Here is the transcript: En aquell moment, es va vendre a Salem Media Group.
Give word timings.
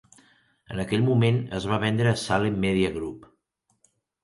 En 0.75 0.79
aquell 0.83 1.03
moment, 1.09 1.37
es 1.59 1.69
va 1.73 1.79
vendre 1.85 2.15
a 2.15 2.23
Salem 2.23 2.59
Media 2.67 2.93
Group. 2.99 3.31